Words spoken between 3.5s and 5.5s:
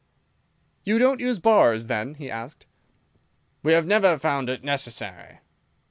"We have never found it necessary."